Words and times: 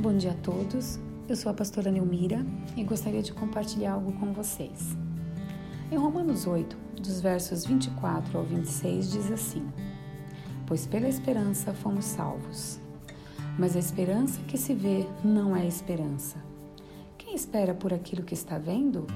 Bom 0.00 0.16
dia 0.16 0.30
a 0.30 0.34
todos. 0.34 0.98
Eu 1.28 1.36
sou 1.36 1.52
a 1.52 1.54
pastora 1.54 1.90
Neumira 1.90 2.42
e 2.74 2.82
gostaria 2.82 3.20
de 3.20 3.34
compartilhar 3.34 3.92
algo 3.92 4.14
com 4.14 4.32
vocês. 4.32 4.96
Em 5.92 5.96
Romanos 5.98 6.46
8, 6.46 6.74
dos 6.96 7.20
versos 7.20 7.66
24 7.66 8.38
ao 8.38 8.44
26, 8.46 9.10
diz 9.10 9.30
assim: 9.30 9.62
Pois 10.66 10.86
pela 10.86 11.06
esperança 11.06 11.74
fomos 11.74 12.06
salvos. 12.06 12.80
Mas 13.58 13.76
a 13.76 13.78
esperança 13.78 14.40
que 14.48 14.56
se 14.56 14.72
vê 14.72 15.06
não 15.22 15.54
é 15.54 15.66
esperança. 15.66 16.42
Quem 17.18 17.34
espera 17.34 17.74
por 17.74 17.92
aquilo 17.92 18.22
que 18.24 18.32
está 18.32 18.56
vendo? 18.56 19.06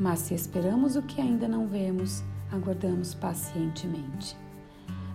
Mas 0.00 0.20
se 0.20 0.32
esperamos 0.32 0.96
o 0.96 1.02
que 1.02 1.20
ainda 1.20 1.46
não 1.46 1.66
vemos, 1.66 2.24
aguardamos 2.50 3.12
pacientemente. 3.12 4.34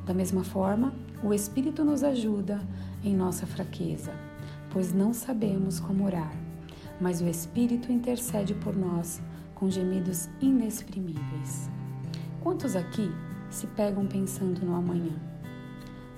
Da 0.05 0.13
mesma 0.13 0.43
forma, 0.43 0.93
o 1.23 1.33
Espírito 1.33 1.83
nos 1.83 2.03
ajuda 2.03 2.61
em 3.03 3.15
nossa 3.15 3.47
fraqueza 3.47 4.13
pois 4.73 4.91
não 4.91 5.13
sabemos 5.13 5.79
como 5.79 6.03
orar, 6.03 6.33
mas 6.99 7.21
o 7.21 7.27
Espírito 7.27 7.91
intercede 7.91 8.55
por 8.55 8.75
nós 8.75 9.21
com 9.53 9.69
gemidos 9.69 10.27
inexprimíveis. 10.41 11.69
Quantos 12.41 12.75
aqui 12.75 13.11
se 13.51 13.67
pegam 13.67 14.07
pensando 14.07 14.65
no 14.65 14.73
amanhã? 14.73 15.13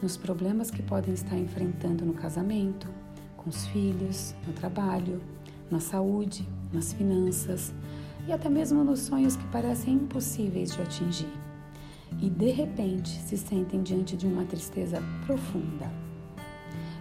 Nos 0.02 0.16
problemas 0.16 0.72
que 0.72 0.82
podem 0.82 1.14
estar 1.14 1.38
enfrentando 1.38 2.06
no 2.06 2.14
casamento, 2.14 2.88
com 3.36 3.50
os 3.50 3.68
filhos, 3.68 4.34
no 4.48 4.54
trabalho, 4.54 5.22
na 5.70 5.82
saúde, 5.82 6.48
nas 6.72 6.94
finanças 6.94 7.74
e 8.26 8.32
até 8.32 8.48
mesmo 8.48 8.86
nos 8.86 9.02
sonhos 9.02 9.36
que 9.36 9.46
parecem 9.48 9.96
impossíveis 9.96 10.74
de 10.74 10.82
atingir. 10.82 11.34
E 12.22 12.30
de 12.30 12.52
repente 12.52 13.10
se 13.10 13.38
sentem 13.38 13.84
diante 13.84 14.16
de 14.16 14.26
uma 14.26 14.46
tristeza 14.46 15.02
profunda 15.26 15.92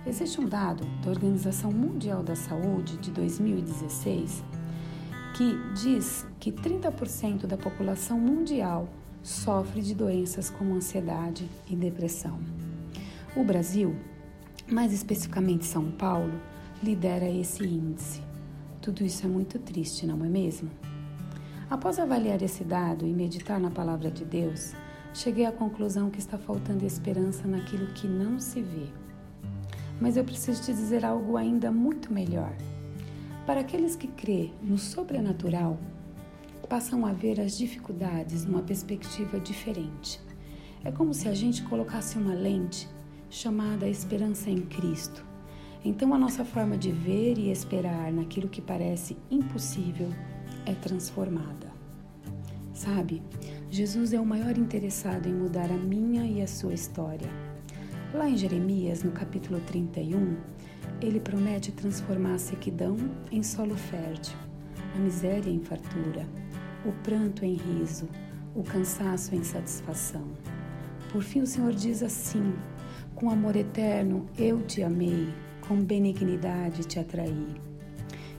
Existe 0.06 0.38
um 0.38 0.46
dado 0.46 0.84
da 1.02 1.10
Organização 1.10 1.72
Mundial 1.72 2.22
da 2.22 2.36
Saúde 2.36 2.98
de 2.98 3.10
2016 3.10 4.44
que 5.34 5.58
diz 5.74 6.26
que 6.38 6.52
30% 6.52 7.46
da 7.46 7.56
população 7.56 8.20
mundial 8.20 8.86
sofre 9.22 9.80
de 9.80 9.94
doenças 9.94 10.50
como 10.50 10.74
ansiedade 10.74 11.50
e 11.68 11.74
depressão. 11.74 12.38
O 13.34 13.42
Brasil, 13.42 13.96
mais 14.70 14.92
especificamente 14.92 15.64
São 15.64 15.90
Paulo, 15.90 16.38
lidera 16.82 17.28
esse 17.28 17.64
índice. 17.64 18.22
Tudo 18.82 19.02
isso 19.02 19.24
é 19.24 19.28
muito 19.28 19.58
triste, 19.58 20.06
não 20.06 20.22
é 20.22 20.28
mesmo? 20.28 20.70
Após 21.70 21.98
avaliar 21.98 22.42
esse 22.42 22.62
dado 22.62 23.06
e 23.06 23.12
meditar 23.12 23.58
na 23.58 23.70
palavra 23.70 24.10
de 24.10 24.24
Deus, 24.24 24.74
cheguei 25.14 25.46
à 25.46 25.50
conclusão 25.50 26.10
que 26.10 26.18
está 26.18 26.36
faltando 26.36 26.84
esperança 26.84 27.48
naquilo 27.48 27.86
que 27.94 28.06
não 28.06 28.38
se 28.38 28.60
vê. 28.60 28.86
Mas 30.00 30.16
eu 30.16 30.24
preciso 30.24 30.62
te 30.62 30.72
dizer 30.72 31.04
algo 31.04 31.36
ainda 31.36 31.70
muito 31.70 32.12
melhor. 32.12 32.54
Para 33.46 33.60
aqueles 33.60 33.94
que 33.94 34.08
crê 34.08 34.50
no 34.62 34.78
sobrenatural, 34.78 35.78
passam 36.74 37.06
a 37.06 37.12
ver 37.12 37.40
as 37.40 37.56
dificuldades 37.56 38.44
numa 38.44 38.62
perspectiva 38.62 39.38
diferente. 39.38 40.20
É 40.82 40.90
como 40.90 41.14
se 41.14 41.28
a 41.28 41.34
gente 41.34 41.62
colocasse 41.62 42.18
uma 42.18 42.34
lente 42.34 42.88
chamada 43.30 43.88
esperança 43.88 44.50
em 44.50 44.62
Cristo. 44.62 45.24
Então 45.84 46.12
a 46.14 46.18
nossa 46.18 46.44
forma 46.44 46.76
de 46.76 46.90
ver 46.90 47.38
e 47.38 47.50
esperar 47.50 48.12
naquilo 48.12 48.48
que 48.48 48.60
parece 48.60 49.16
impossível 49.30 50.08
é 50.66 50.74
transformada. 50.74 51.72
Sabe, 52.72 53.22
Jesus 53.70 54.12
é 54.12 54.20
o 54.20 54.26
maior 54.26 54.58
interessado 54.58 55.28
em 55.28 55.32
mudar 55.32 55.70
a 55.70 55.76
minha 55.76 56.26
e 56.26 56.42
a 56.42 56.46
sua 56.46 56.74
história. 56.74 57.43
Lá 58.14 58.28
em 58.28 58.36
Jeremias, 58.36 59.02
no 59.02 59.10
capítulo 59.10 59.58
31, 59.62 60.36
ele 61.02 61.18
promete 61.18 61.72
transformar 61.72 62.34
a 62.34 62.38
sequidão 62.38 62.96
em 63.32 63.42
solo 63.42 63.74
fértil, 63.74 64.36
a 64.94 64.98
miséria 65.00 65.50
em 65.50 65.58
fartura, 65.58 66.24
o 66.86 66.92
pranto 67.02 67.44
em 67.44 67.56
riso, 67.56 68.08
o 68.54 68.62
cansaço 68.62 69.34
em 69.34 69.42
satisfação. 69.42 70.28
Por 71.10 71.24
fim, 71.24 71.40
o 71.40 71.46
Senhor 71.46 71.72
diz 71.72 72.04
assim: 72.04 72.54
Com 73.16 73.30
amor 73.30 73.56
eterno 73.56 74.26
eu 74.38 74.62
te 74.62 74.84
amei, 74.84 75.34
com 75.66 75.82
benignidade 75.82 76.84
te 76.84 77.00
atraí. 77.00 77.56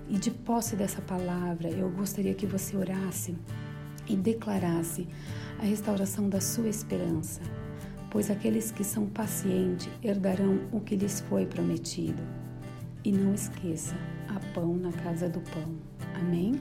E 0.07 0.17
de 0.17 0.31
posse 0.31 0.77
dessa 0.77 1.01
palavra, 1.01 1.67
eu 1.69 1.89
gostaria 1.89 2.33
que 2.33 2.45
você 2.45 2.77
orasse 2.77 3.35
e 4.07 4.15
declarasse 4.15 5.05
a 5.59 5.65
restauração 5.65 6.29
da 6.29 6.39
sua 6.39 6.69
esperança 6.69 7.41
pois 8.15 8.31
aqueles 8.31 8.71
que 8.71 8.81
são 8.81 9.07
pacientes 9.07 9.89
herdarão 10.01 10.61
o 10.71 10.79
que 10.79 10.95
lhes 10.95 11.19
foi 11.19 11.45
prometido. 11.45 12.23
E 13.03 13.11
não 13.11 13.33
esqueça, 13.33 13.93
há 14.29 14.39
pão 14.53 14.73
na 14.77 14.93
casa 14.93 15.27
do 15.27 15.41
pão. 15.41 15.75
Amém? 16.13 16.53